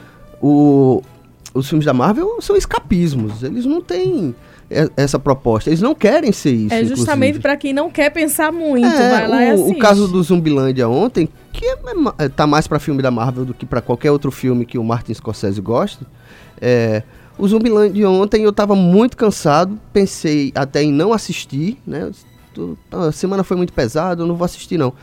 O, 0.41 1.01
os 1.53 1.67
filmes 1.67 1.85
da 1.85 1.93
Marvel 1.93 2.41
são 2.41 2.55
escapismos, 2.55 3.43
eles 3.43 3.65
não 3.65 3.81
têm 3.81 4.33
e- 4.71 4.89
essa 4.95 5.19
proposta, 5.19 5.69
eles 5.69 5.81
não 5.81 5.93
querem 5.93 6.31
ser 6.31 6.51
isso. 6.53 6.73
É 6.73 6.85
justamente 6.85 7.39
para 7.39 7.57
quem 7.57 7.73
não 7.73 7.89
quer 7.89 8.09
pensar 8.11 8.51
muito, 8.51 8.85
É, 8.87 9.09
vai 9.09 9.27
lá 9.27 9.43
e 9.45 9.49
o, 9.51 9.53
assiste. 9.55 9.75
o 9.75 9.79
caso 9.79 10.07
do 10.07 10.21
Zumbilândia 10.23 10.87
ontem, 10.87 11.27
que 11.51 11.65
é, 11.65 11.75
é, 12.19 12.29
tá 12.29 12.47
mais 12.47 12.67
pra 12.67 12.79
filme 12.79 13.01
da 13.01 13.11
Marvel 13.11 13.43
do 13.45 13.53
que 13.53 13.65
pra 13.65 13.81
qualquer 13.81 14.11
outro 14.11 14.31
filme 14.31 14.65
que 14.65 14.77
o 14.77 14.83
Martin 14.83 15.13
Scorsese 15.13 15.59
gosta. 15.59 16.05
É, 16.61 17.03
o 17.39 17.47
Zumbilândia 17.47 18.09
ontem 18.09 18.43
eu 18.43 18.51
tava 18.53 18.75
muito 18.75 19.15
cansado, 19.17 19.79
pensei 19.93 20.51
até 20.53 20.83
em 20.83 20.91
não 20.91 21.13
assistir, 21.13 21.77
né? 21.87 22.11
Tô- 22.53 22.75
A 22.91 23.11
semana 23.11 23.43
foi 23.43 23.55
muito 23.57 23.73
pesada, 23.73 24.21
eu 24.23 24.27
não 24.27 24.35
vou 24.35 24.45
assistir 24.45 24.77
não. 24.77 24.93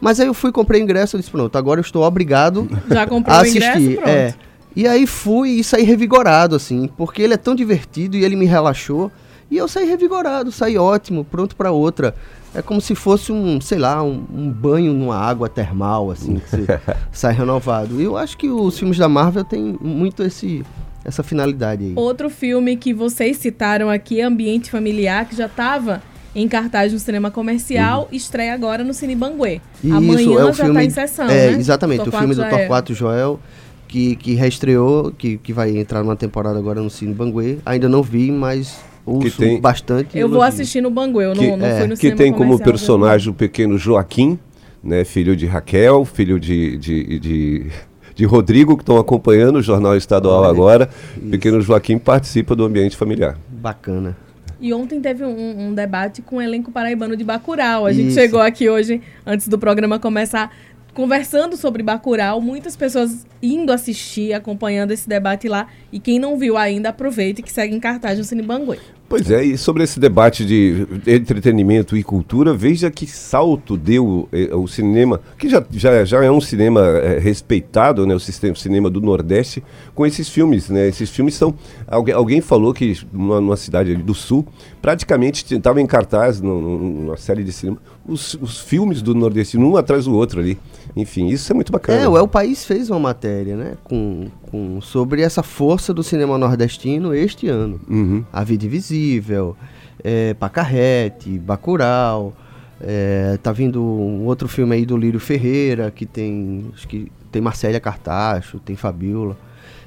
Mas 0.00 0.20
aí 0.20 0.26
eu 0.26 0.34
fui, 0.34 0.52
comprei 0.52 0.80
ingresso 0.82 1.16
e 1.16 1.20
disse, 1.20 1.30
pronto, 1.30 1.56
agora 1.56 1.80
eu 1.80 1.82
estou 1.82 2.02
obrigado 2.02 2.68
Já 2.90 3.06
comprou 3.06 3.36
a 3.36 3.42
o 3.42 3.46
ingresso, 3.46 3.70
assistir. 3.78 3.94
pronto. 3.96 4.08
É. 4.08 4.34
E 4.76 4.88
aí 4.88 5.06
fui 5.06 5.50
e 5.50 5.64
saí 5.64 5.84
revigorado, 5.84 6.56
assim, 6.56 6.88
porque 6.96 7.22
ele 7.22 7.32
é 7.32 7.36
tão 7.36 7.54
divertido 7.54 8.16
e 8.16 8.24
ele 8.24 8.34
me 8.36 8.44
relaxou. 8.44 9.10
E 9.50 9.56
eu 9.56 9.68
saí 9.68 9.86
revigorado, 9.86 10.50
saí 10.50 10.76
ótimo, 10.76 11.24
pronto 11.24 11.54
pra 11.54 11.70
outra. 11.70 12.14
É 12.52 12.60
como 12.60 12.80
se 12.80 12.94
fosse 12.94 13.30
um, 13.30 13.60
sei 13.60 13.78
lá, 13.78 14.02
um, 14.02 14.24
um 14.34 14.50
banho 14.50 14.92
numa 14.92 15.16
água 15.16 15.48
termal, 15.48 16.10
assim, 16.10 16.36
que 16.40 16.48
você 16.50 16.66
sai 17.12 17.32
renovado. 17.34 18.00
E 18.00 18.04
eu 18.04 18.16
acho 18.16 18.36
que 18.36 18.48
os 18.48 18.76
filmes 18.76 18.98
da 18.98 19.08
Marvel 19.08 19.44
têm 19.44 19.76
muito 19.80 20.22
esse, 20.24 20.64
essa 21.04 21.22
finalidade 21.22 21.84
aí. 21.84 21.92
Outro 21.96 22.30
filme 22.30 22.76
que 22.76 22.94
vocês 22.94 23.36
citaram 23.36 23.90
aqui, 23.90 24.20
Ambiente 24.20 24.70
Familiar, 24.70 25.28
que 25.28 25.36
já 25.36 25.46
estava 25.46 26.02
em 26.34 26.48
cartaz 26.48 26.92
no 26.92 26.98
cinema 26.98 27.30
comercial, 27.30 28.08
estreia 28.10 28.54
agora 28.54 28.82
no 28.82 28.92
Cine 28.92 29.14
Banguê. 29.14 29.60
Uhum. 29.82 29.90
Isso, 29.90 29.96
Amanhã 29.96 30.40
é 30.40 30.44
o 30.44 30.52
já 30.52 30.64
filme, 30.64 30.70
está 30.70 30.84
em 30.84 30.90
sessão, 30.90 31.28
é, 31.28 31.50
né? 31.50 31.58
Exatamente, 31.58 32.08
o 32.08 32.10
filme 32.12 32.34
do 32.34 32.40
já 32.40 32.48
é. 32.48 32.50
Torquato 32.50 32.94
Joel, 32.94 33.38
que, 33.86 34.16
que 34.16 34.34
reestreou, 34.34 35.12
que, 35.12 35.38
que 35.38 35.52
vai 35.52 35.76
entrar 35.76 36.02
numa 36.02 36.16
temporada 36.16 36.58
agora 36.58 36.80
no 36.80 36.90
Cine 36.90 37.14
Banguê. 37.14 37.58
Ainda 37.64 37.88
não 37.88 38.02
vi, 38.02 38.32
mas 38.32 38.80
ouço 39.06 39.38
tem- 39.38 39.60
bastante. 39.60 40.18
Eu 40.18 40.28
vou 40.28 40.38
elogio. 40.38 40.54
assistir 40.54 40.80
no 40.80 40.90
Banguê, 40.90 41.26
eu 41.26 41.32
que, 41.34 41.46
não, 41.46 41.56
não 41.58 41.66
é, 41.66 41.78
fui 41.78 41.86
no 41.86 41.94
que 41.94 42.00
cinema 42.00 42.18
tem 42.18 42.32
como 42.32 42.58
personagem 42.58 43.30
o 43.30 43.34
pequeno 43.34 43.78
Joaquim, 43.78 44.36
né, 44.82 45.04
filho 45.04 45.36
de 45.36 45.46
Raquel, 45.46 46.04
filho 46.04 46.40
de, 46.40 46.76
de, 46.76 47.18
de, 47.18 47.66
de 48.14 48.24
Rodrigo, 48.24 48.76
que 48.76 48.82
estão 48.82 48.96
acompanhando 48.96 49.56
o 49.56 49.62
Jornal 49.62 49.96
Estadual 49.96 50.42
Olha, 50.42 50.50
agora. 50.50 50.90
O 51.16 51.30
pequeno 51.30 51.60
Joaquim 51.60 51.98
participa 51.98 52.54
do 52.54 52.64
ambiente 52.64 52.96
familiar. 52.96 53.36
Bacana. 53.48 54.16
E 54.60 54.72
ontem 54.72 55.00
teve 55.00 55.24
um, 55.24 55.68
um 55.68 55.74
debate 55.74 56.22
com 56.22 56.36
o 56.36 56.40
elenco 56.40 56.70
paraibano 56.70 57.16
de 57.16 57.24
Bacurau. 57.24 57.86
A 57.86 57.92
gente 57.92 58.08
Isso. 58.08 58.20
chegou 58.20 58.40
aqui 58.40 58.70
hoje, 58.70 59.00
antes 59.26 59.48
do 59.48 59.58
programa 59.58 59.98
começar, 59.98 60.50
conversando 60.94 61.56
sobre 61.56 61.82
Bacurau. 61.82 62.40
Muitas 62.40 62.76
pessoas 62.76 63.26
indo 63.42 63.72
assistir, 63.72 64.32
acompanhando 64.32 64.92
esse 64.92 65.08
debate 65.08 65.48
lá. 65.48 65.66
E 65.92 65.98
quem 65.98 66.18
não 66.18 66.38
viu 66.38 66.56
ainda, 66.56 66.90
aproveite 66.90 67.42
que 67.42 67.52
segue 67.52 67.74
em 67.74 67.80
cartaz 67.80 68.16
no 68.16 68.24
Cine 68.24 68.42
Banguê. 68.42 68.78
Pois 69.06 69.30
é, 69.30 69.44
e 69.44 69.58
sobre 69.58 69.84
esse 69.84 70.00
debate 70.00 70.46
de 70.46 70.86
entretenimento 71.06 71.94
e 71.94 72.02
cultura, 72.02 72.54
veja 72.54 72.90
que 72.90 73.06
salto 73.06 73.76
deu 73.76 74.28
eh, 74.32 74.54
o 74.54 74.66
cinema, 74.66 75.20
que 75.38 75.46
já, 75.48 75.62
já, 75.70 76.04
já 76.06 76.24
é 76.24 76.30
um 76.30 76.40
cinema 76.40 76.80
eh, 76.80 77.18
respeitado, 77.18 78.06
né, 78.06 78.14
o, 78.14 78.18
sistema, 78.18 78.54
cinema 78.56 78.88
do 78.88 79.02
Nordeste, 79.02 79.62
com 79.94 80.06
esses 80.06 80.28
filmes. 80.30 80.70
Né, 80.70 80.88
esses 80.88 81.10
filmes 81.10 81.34
são. 81.34 81.54
Alguém, 81.86 82.14
alguém 82.14 82.40
falou 82.40 82.72
que 82.72 82.98
numa, 83.12 83.42
numa 83.42 83.56
cidade 83.58 83.94
do 83.94 84.14
Sul, 84.14 84.46
praticamente 84.80 85.54
estava 85.54 85.82
em 85.82 85.86
cartaz, 85.86 86.40
numa 86.40 87.16
série 87.18 87.44
de 87.44 87.52
cinema, 87.52 87.78
os, 88.06 88.34
os 88.40 88.60
filmes 88.60 89.02
do 89.02 89.14
Nordeste, 89.14 89.58
um 89.58 89.76
atrás 89.76 90.06
do 90.06 90.14
outro 90.14 90.40
ali. 90.40 90.58
Enfim, 90.96 91.26
isso 91.28 91.50
é 91.52 91.54
muito 91.54 91.72
bacana. 91.72 92.00
É, 92.00 92.08
o 92.08 92.16
El 92.16 92.28
País 92.28 92.64
fez 92.64 92.88
uma 92.88 93.00
matéria, 93.00 93.56
né, 93.56 93.74
com, 93.82 94.28
com, 94.50 94.80
sobre 94.80 95.22
essa 95.22 95.42
força 95.42 95.92
do 95.92 96.02
cinema 96.02 96.38
nordestino 96.38 97.12
este 97.14 97.48
ano. 97.48 97.80
Uhum. 97.88 98.24
A 98.32 98.44
Vida 98.44 98.64
Invisível, 98.64 99.56
é, 100.02 100.34
Pacarrete, 100.34 101.38
Bacurau, 101.38 102.32
é, 102.80 103.38
tá 103.42 103.50
vindo 103.50 103.82
um 103.82 104.24
outro 104.26 104.46
filme 104.46 104.76
aí 104.76 104.86
do 104.86 104.96
Lírio 104.96 105.18
Ferreira, 105.18 105.90
que 105.90 106.06
tem, 106.06 106.70
acho 106.74 106.86
que 106.86 107.10
tem 107.32 107.42
Marcélia 107.42 107.80
Cartacho, 107.80 108.60
tem 108.60 108.76
Fabiola. 108.76 109.36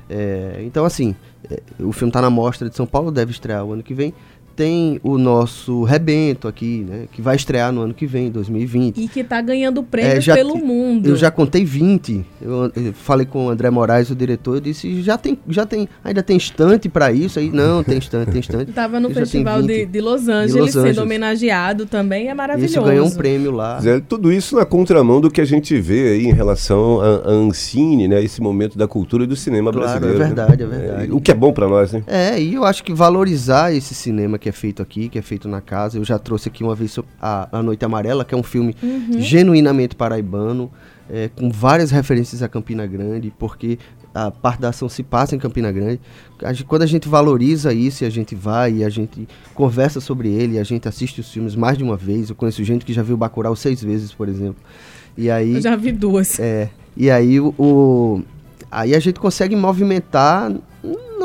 É, 0.09 0.61
então, 0.63 0.83
assim, 0.85 1.15
é, 1.49 1.61
o 1.79 1.91
filme 1.91 2.11
tá 2.11 2.21
na 2.21 2.29
Mostra 2.29 2.69
de 2.69 2.75
São 2.75 2.85
Paulo, 2.85 3.11
deve 3.11 3.31
estrear 3.31 3.63
o 3.63 3.73
ano 3.73 3.83
que 3.83 3.93
vem. 3.93 4.13
Tem 4.57 4.99
o 5.03 5.19
nosso 5.19 5.83
Rebento 5.83 6.47
aqui, 6.47 6.83
né, 6.89 7.05
que 7.11 7.21
vai 7.21 7.35
estrear 7.35 7.71
no 7.71 7.81
ano 7.81 7.93
que 7.93 8.07
vem, 8.07 8.31
2020. 8.31 8.97
E 8.99 9.07
que 9.07 9.23
tá 9.23 9.39
ganhando 9.39 9.83
prêmios 9.83 10.15
É, 10.15 10.21
já 10.21 10.33
pelo 10.33 10.57
mundo. 10.57 11.07
Eu 11.07 11.15
já 11.15 11.29
contei 11.29 11.63
20. 11.63 12.25
Eu, 12.41 12.71
eu 12.75 12.91
falei 12.93 13.25
com 13.27 13.45
o 13.45 13.49
André 13.49 13.69
Moraes, 13.69 14.09
o 14.09 14.15
diretor, 14.15 14.55
eu 14.55 14.61
disse, 14.61 15.01
já 15.03 15.15
tem, 15.15 15.37
já 15.47 15.63
tem, 15.65 15.87
ainda 16.03 16.23
tem 16.23 16.35
estante 16.37 16.89
para 16.89 17.11
isso 17.11 17.37
aí? 17.37 17.51
Não, 17.51 17.83
tem 17.83 17.99
estante, 17.99 18.31
tem 18.31 18.39
estante. 18.41 18.71
Tava 18.73 18.99
no 18.99 19.11
festival 19.11 19.61
de, 19.61 19.67
20. 19.85 19.85
de 19.89 20.01
Los 20.01 20.27
Angeles, 20.27 20.55
Los 20.55 20.71
sendo 20.71 20.79
Angeles. 20.81 20.97
homenageado 20.97 21.85
também, 21.85 22.27
é 22.27 22.33
maravilhoso. 22.33 22.73
Isso 22.73 22.83
ganhou 22.83 23.05
um 23.05 23.11
prêmio 23.11 23.51
lá. 23.51 23.75
Pois 23.75 23.85
é, 23.85 23.99
tudo 23.99 24.31
isso 24.31 24.55
na 24.55 24.65
contramão 24.65 25.21
do 25.21 25.29
que 25.29 25.39
a 25.39 25.45
gente 25.45 25.79
vê 25.79 26.13
aí 26.13 26.25
em 26.25 26.33
relação 26.33 26.99
à 26.99 27.07
à 27.27 27.29
Ancine, 27.31 28.07
né? 28.07 28.23
Esse 28.23 28.41
momento 28.41 28.77
da 28.77 28.87
cultura 28.87 29.23
e 29.23 29.27
do 29.27 29.35
cinema 29.35 29.71
Claro, 29.71 29.87
é 29.87 29.99
brasileiro. 29.99 30.19
né? 30.19 30.25
verdade, 30.25 30.63
é 30.63 30.65
verdade. 30.65 31.11
o 31.11 31.21
que 31.21 31.29
é 31.31 31.35
bom 31.35 31.53
para 31.53 31.67
nós, 31.67 31.91
né? 31.91 32.01
É, 32.07 32.39
e 32.41 32.53
eu 32.55 32.63
acho 32.63 32.83
que 32.83 32.93
valorizar 32.93 33.73
esse 33.73 33.93
cinema 33.93 34.37
que 34.39 34.46
é 34.47 34.51
feito 34.51 34.81
aqui, 34.81 35.09
que 35.09 35.17
é 35.19 35.21
feito 35.21 35.47
na 35.47 35.61
casa. 35.61 35.97
Eu 35.97 36.03
já 36.05 36.17
trouxe 36.19 36.49
aqui 36.49 36.63
uma 36.63 36.75
vez 36.75 36.97
a, 37.21 37.49
a 37.59 37.63
Noite 37.63 37.83
Amarela, 37.85 38.23
que 38.25 38.33
é 38.33 38.37
um 38.37 38.43
filme 38.43 38.75
genuinamente 39.19 39.95
paraibano, 39.95 40.71
é, 41.09 41.29
com 41.29 41.49
várias 41.49 41.91
referências 41.91 42.43
a 42.43 42.47
Campina 42.49 42.85
Grande, 42.85 43.33
porque 43.37 43.79
a 44.13 44.31
parte 44.31 44.59
da 44.61 44.69
ação 44.69 44.89
se 44.89 45.03
passa 45.03 45.35
em 45.35 45.39
Campina 45.39 45.71
Grande. 45.71 45.99
A 46.41 46.51
gente- 46.51 46.65
quando 46.65 46.81
a 46.81 46.85
gente 46.87 47.07
valoriza 47.07 47.71
isso 47.73 48.03
e 48.03 48.07
a 48.07 48.09
gente 48.09 48.33
vai 48.35 48.73
e 48.77 48.83
a 48.83 48.89
gente 48.89 49.27
conversa 49.53 50.01
sobre 50.01 50.29
ele, 50.29 50.57
a 50.59 50.63
gente 50.63 50.87
assiste 50.87 51.21
os 51.21 51.31
filmes 51.31 51.55
mais 51.55 51.77
de 51.77 51.83
uma 51.83 51.95
vez. 51.95 52.29
Eu 52.29 52.35
conheço 52.35 52.63
gente 52.63 52.83
que 52.85 52.93
já 52.93 53.03
viu 53.03 53.15
Bacurau 53.15 53.55
seis 53.55 53.81
vezes, 53.81 54.11
por 54.11 54.27
exemplo. 54.27 54.57
E 55.17 55.29
aí... 55.29 55.55
Eu 55.55 55.61
já 55.61 55.75
vi 55.75 55.91
duas. 55.91 56.39
É, 56.39 56.69
e 56.95 57.09
aí 57.11 57.39
o, 57.39 57.53
o- 57.57 58.21
aí 58.71 58.93
a 58.95 58.99
gente 58.99 59.19
consegue 59.19 59.55
movimentar 59.55 60.51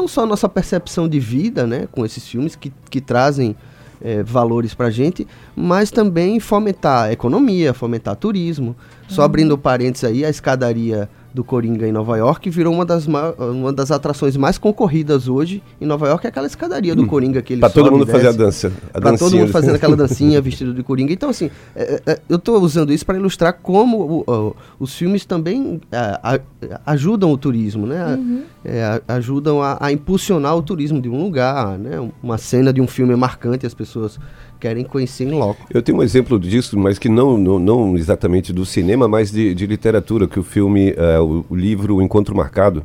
não 0.02 0.09
só 0.09 0.25
a 0.25 0.26
nossa 0.26 0.49
percepção 0.49 1.09
de 1.09 1.21
vida, 1.21 1.64
né, 1.64 1.87
com 1.92 2.04
esses 2.04 2.26
filmes 2.26 2.56
que, 2.56 2.73
que 2.90 3.00
trazem 3.00 3.54
é, 4.00 4.21
valores 4.23 4.75
pra 4.75 4.90
gente, 4.90 5.26
mas 5.54 5.92
também 5.92 6.40
fomentar 6.40 7.04
a 7.04 7.12
economia, 7.12 7.73
fomentar 7.73 8.16
turismo. 8.16 8.75
Só 9.09 9.23
abrindo 9.23 9.56
parênteses 9.56 10.04
aí, 10.04 10.25
a 10.25 10.30
escadaria 10.30 11.09
do 11.34 11.42
Coringa 11.42 11.86
em 11.86 11.92
Nova 11.92 12.16
York 12.16 12.50
virou 12.50 12.72
uma 12.74 12.84
das, 12.84 13.06
ma- 13.06 13.30
uma 13.38 13.72
das 13.72 13.90
atrações 13.90 14.36
mais 14.36 14.58
concorridas 14.58 15.28
hoje 15.28 15.62
em 15.80 15.86
Nova 15.86 16.06
York, 16.08 16.26
é 16.26 16.28
aquela 16.28 16.46
escadaria 16.46 16.94
do 16.94 17.06
Coringa 17.06 17.40
que 17.40 17.54
ele 17.54 17.60
Para 17.60 17.70
todo 17.70 17.90
mundo 17.90 18.06
fazer 18.06 18.28
a 18.28 18.32
dança. 18.32 18.72
A 18.92 19.00
pra 19.00 19.16
todo 19.16 19.34
mundo 19.36 19.46
do- 19.46 19.52
fazendo 19.52 19.74
aquela 19.76 19.96
dancinha 19.96 20.40
vestido 20.42 20.74
de 20.74 20.82
coringa. 20.82 21.12
Então, 21.12 21.30
assim, 21.30 21.50
é, 21.74 22.02
é, 22.06 22.20
eu 22.28 22.36
estou 22.36 22.60
usando 22.60 22.92
isso 22.92 23.06
para 23.06 23.16
ilustrar 23.18 23.54
como 23.62 24.24
o- 24.26 24.30
o- 24.30 24.56
os 24.78 24.94
filmes 24.94 25.24
também 25.24 25.80
é, 25.90 25.96
a- 25.96 26.40
ajudam 26.86 27.32
o 27.32 27.38
turismo, 27.38 27.86
né? 27.86 28.14
Uhum. 28.14 28.42
É, 28.64 29.00
ajudam 29.08 29.60
a, 29.62 29.76
a 29.80 29.90
impulsionar 29.92 30.56
o 30.56 30.62
turismo 30.62 31.00
de 31.00 31.08
um 31.08 31.20
lugar, 31.22 31.78
né? 31.78 31.98
Uma 32.22 32.38
cena 32.38 32.72
de 32.72 32.80
um 32.80 32.86
filme 32.86 33.12
é 33.12 33.16
marcante, 33.16 33.66
as 33.66 33.74
pessoas 33.74 34.18
querem 34.62 34.85
conhecer 34.85 35.25
em 35.25 35.33
loco. 35.33 35.66
Eu 35.75 35.83
tenho 35.83 35.99
um 35.99 36.02
exemplo 36.04 36.38
disso, 36.38 36.78
mas 36.78 36.97
que 36.97 37.09
não, 37.09 37.37
não, 37.37 37.59
não 37.59 37.97
exatamente 37.97 38.52
do 38.52 38.64
cinema, 38.64 39.09
mas 39.09 39.33
de, 39.33 39.52
de 39.57 39.66
literatura, 39.66 40.28
que 40.28 40.38
o 40.38 40.42
filme, 40.45 40.95
eh, 40.97 41.19
o, 41.19 41.45
o 41.50 41.57
livro 41.57 41.97
O 41.97 42.02
Encontro 42.02 42.33
Marcado. 42.37 42.85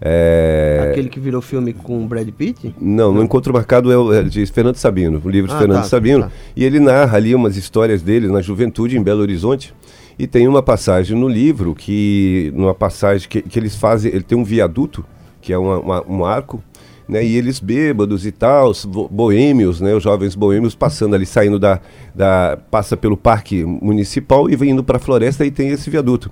é, 0.00 0.88
Aquele 0.92 1.10
que 1.10 1.20
virou 1.20 1.42
filme 1.42 1.74
com 1.74 2.02
o 2.02 2.06
Brad 2.06 2.26
Pitt? 2.30 2.74
Não, 2.80 3.12
no 3.12 3.22
Encontro 3.22 3.52
Marcado 3.52 3.92
é, 3.92 3.98
o- 3.98 4.12
é 4.14 4.22
de 4.22 4.46
Fernando 4.46 4.76
Sabino, 4.76 5.20
o 5.22 5.28
livro 5.28 5.48
de 5.50 5.54
Ah, 5.54 5.58
Fernando 5.58 5.82
tá, 5.82 5.84
Sabino. 5.84 6.22
tá. 6.22 6.30
E 6.56 6.64
ele 6.64 6.80
narra 6.80 7.18
ali 7.18 7.34
umas 7.34 7.54
histórias 7.56 8.00
dele 8.00 8.26
na 8.28 8.40
juventude 8.40 8.96
em 8.96 9.02
Belo 9.02 9.20
Horizonte. 9.20 9.74
E 10.18 10.26
tem 10.26 10.48
uma 10.48 10.62
passagem 10.62 11.16
no 11.18 11.28
livro 11.28 11.74
que, 11.74 12.50
numa 12.54 12.74
passagem 12.74 13.28
que, 13.28 13.42
que 13.42 13.58
eles 13.58 13.76
fazem, 13.76 14.10
ele 14.12 14.22
tem 14.22 14.36
um 14.38 14.44
viaduto, 14.44 15.04
que 15.42 15.52
é 15.52 15.58
uma- 15.58 15.78
uma- 15.78 16.04
um 16.08 16.24
arco, 16.24 16.62
né? 17.10 17.24
E 17.24 17.36
eles 17.36 17.58
bêbados 17.58 18.24
e 18.24 18.30
tal, 18.30 18.72
boêmios, 19.10 19.80
né? 19.80 19.94
Os 19.94 20.02
jovens 20.02 20.34
boêmios 20.34 20.74
passando 20.74 21.14
ali, 21.14 21.26
saindo 21.26 21.58
da, 21.58 21.80
da 22.14 22.56
passa 22.70 22.96
pelo 22.96 23.16
parque 23.16 23.64
municipal 23.64 24.48
e 24.48 24.54
vem 24.54 24.70
indo 24.70 24.84
para 24.84 24.96
a 24.96 25.00
floresta 25.00 25.44
e 25.44 25.50
tem 25.50 25.70
esse 25.70 25.90
viaduto. 25.90 26.30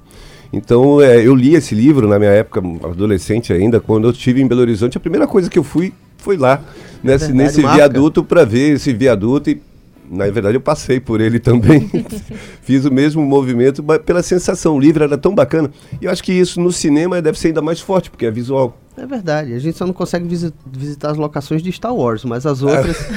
Então, 0.53 1.03
é, 1.03 1.27
eu 1.27 1.35
li 1.35 1.55
esse 1.55 1.75
livro 1.75 2.09
na 2.09 2.19
minha 2.19 2.31
época, 2.31 2.63
adolescente 2.87 3.53
ainda, 3.53 3.81
quando 3.81 4.07
eu 4.07 4.13
estive 4.13 4.41
em 4.41 4.47
Belo 4.47 4.63
Horizonte. 4.63 4.97
A 4.97 5.01
primeira 5.01 5.27
coisa 5.27 5.51
que 5.51 5.59
eu 5.59 5.65
fui 5.65 5.93
foi 6.17 6.37
lá, 6.37 6.63
nesse, 7.03 7.27
verdade, 7.27 7.33
nesse 7.33 7.61
viaduto, 7.61 8.25
para 8.25 8.45
ver 8.45 8.75
esse 8.75 8.93
viaduto. 8.93 9.51
E 9.51 9.61
Na 10.11 10.27
verdade, 10.31 10.57
eu 10.57 10.61
passei 10.61 10.99
por 11.01 11.21
ele 11.21 11.39
também. 11.39 11.91
Fiz 12.63 12.85
o 12.85 12.91
mesmo 12.93 13.23
movimento, 13.23 13.83
mas 13.87 13.99
pela 13.99 14.23
sensação 14.23 14.79
livre, 14.81 15.05
era 15.05 15.19
tão 15.19 15.35
bacana. 15.35 15.71
E 16.01 16.07
eu 16.07 16.11
acho 16.11 16.23
que 16.23 16.33
isso 16.33 16.61
no 16.61 16.73
cinema 16.73 17.21
deve 17.21 17.39
ser 17.39 17.49
ainda 17.49 17.61
mais 17.63 17.81
forte, 17.81 18.11
porque 18.11 18.25
é 18.27 18.31
visual. 18.31 18.79
É 18.97 19.07
verdade, 19.07 19.53
a 19.55 19.59
gente 19.61 19.79
só 19.79 19.87
não 19.87 19.93
consegue 19.93 20.27
visi- 20.27 20.53
visitar 20.73 21.13
as 21.13 21.17
locações 21.17 21.63
de 21.63 21.71
Star 21.71 21.95
Wars, 21.95 22.25
mas 22.25 22.45
as 22.47 22.63
outras. 22.63 22.97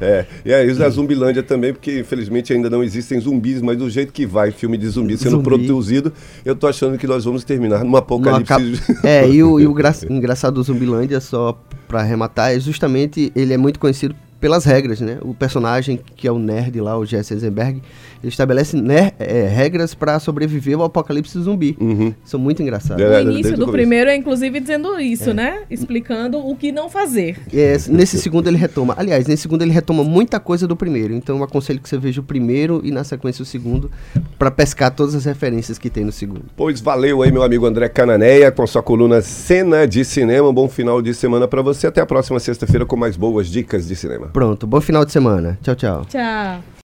É, 0.00 0.24
e 0.44 0.52
aí 0.52 0.72
da 0.74 0.88
Zumbilândia 0.88 1.42
também, 1.42 1.72
porque 1.72 2.00
infelizmente 2.00 2.52
ainda 2.52 2.70
não 2.70 2.82
existem 2.82 3.20
zumbis, 3.20 3.60
mas 3.60 3.76
do 3.76 3.88
jeito 3.90 4.12
que 4.12 4.24
vai 4.26 4.50
filme 4.50 4.78
de 4.78 4.88
zumbi 4.88 5.16
sendo 5.18 5.32
Zumbi. 5.32 5.44
produzido, 5.44 6.12
eu 6.44 6.54
tô 6.56 6.66
achando 6.66 6.96
que 6.96 7.06
nós 7.06 7.24
vamos 7.24 7.44
terminar 7.44 7.84
num 7.84 7.90
no 7.90 7.96
apocalipse. 7.96 8.52
acab- 8.52 8.78
É, 9.04 9.28
e 9.28 9.42
o, 9.42 9.58
e 9.60 9.66
o 9.66 9.74
gra- 9.74 9.94
engraçado 10.08 10.54
do 10.54 10.62
Zumbilândia, 10.62 11.20
só 11.20 11.60
pra 11.88 12.00
arrematar, 12.00 12.52
é 12.54 12.60
justamente 12.60 13.32
ele 13.34 13.52
é 13.52 13.56
muito 13.56 13.78
conhecido 13.80 14.14
pelas 14.40 14.64
regras, 14.64 15.00
né? 15.00 15.18
O 15.20 15.34
personagem 15.34 16.00
que 16.16 16.26
é 16.26 16.32
o 16.32 16.38
nerd 16.38 16.80
lá, 16.80 16.96
o 16.98 17.04
Jesse 17.04 17.34
Eisenberg, 17.34 17.82
ele 18.22 18.30
estabelece 18.30 18.76
é, 19.18 19.46
regras 19.48 19.94
pra 19.94 20.18
sobreviver 20.18 20.76
ao 20.76 20.84
apocalipse 20.84 21.38
zumbi. 21.40 21.76
Uhum. 21.80 22.14
São 22.24 22.40
muito 22.40 22.62
engraçados. 22.62 23.02
É, 23.02 23.06
O 23.06 23.10
desde 23.10 23.32
início 23.32 23.56
do 23.56 23.68
primeiro 23.68 24.10
é 24.10 24.16
inclusive 24.16 24.60
dizendo 24.60 24.98
isso, 24.98 25.32
né? 25.32 25.62
Explicando 25.70 26.38
o 26.38 26.56
que 26.56 26.72
não 26.72 26.88
fazer. 26.88 27.38
É, 27.52 27.76
nesse 27.88 28.18
segundo 28.18 28.48
ele 28.48 28.56
retoma. 28.56 28.94
Aliás, 28.96 29.26
nesse 29.26 29.42
segundo 29.42 29.62
ele 29.62 29.72
retoma 29.72 30.04
muita 30.04 30.40
coisa 30.40 30.66
do 30.66 30.76
primeiro. 30.76 31.14
Então 31.14 31.36
eu 31.38 31.44
aconselho 31.44 31.80
que 31.80 31.88
você 31.88 31.98
veja 31.98 32.20
o 32.20 32.24
primeiro 32.24 32.80
e 32.84 32.90
na 32.90 33.04
sequência 33.04 33.42
o 33.42 33.46
segundo 33.46 33.90
pra 34.38 34.50
pescar 34.50 34.90
todas 34.90 35.14
as 35.14 35.24
referências 35.24 35.78
que 35.78 35.90
tem 35.90 36.04
no 36.04 36.12
segundo. 36.12 36.44
Pois 36.56 36.80
valeu 36.80 37.22
aí, 37.22 37.30
meu 37.30 37.42
amigo 37.42 37.66
André 37.66 37.88
Cananeia, 37.88 38.50
com 38.50 38.66
sua 38.66 38.82
coluna 38.82 39.20
Cena 39.20 39.86
de 39.86 40.04
Cinema. 40.04 40.48
Um 40.48 40.54
bom 40.54 40.68
final 40.68 41.02
de 41.02 41.14
semana 41.14 41.46
pra 41.46 41.62
você. 41.62 41.86
Até 41.86 42.00
a 42.00 42.06
próxima 42.06 42.38
sexta-feira 42.38 42.86
com 42.86 42.96
mais 42.96 43.16
boas 43.16 43.48
dicas 43.48 43.86
de 43.86 43.96
cinema. 43.96 44.29
Pronto, 44.32 44.66
bom 44.66 44.80
final 44.80 45.04
de 45.04 45.12
semana. 45.12 45.58
Tchau, 45.62 45.74
tchau. 45.74 46.04
Tchau. 46.06 46.70